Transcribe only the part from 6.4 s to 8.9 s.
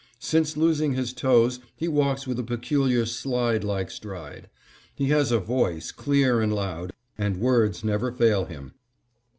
and loud, and words never fail him.